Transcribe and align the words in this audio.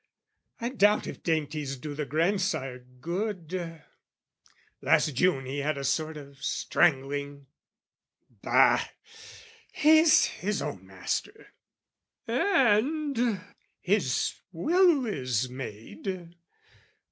I 0.59 0.69
doubt 0.69 1.05
if 1.05 1.21
dainties 1.21 1.77
do 1.77 1.93
the 1.93 2.07
grandsire 2.07 2.79
good: 2.79 3.83
Last 4.81 5.13
June 5.13 5.45
he 5.45 5.59
had 5.59 5.77
a 5.77 5.83
sort 5.83 6.17
of 6.17 6.43
strangling...bah! 6.43 8.81
He's 9.71 10.25
his 10.25 10.59
own 10.59 10.87
master, 10.87 11.53
and 12.25 13.41
his 13.79 14.41
will 14.51 15.05
is 15.05 15.51
made. 15.51 16.35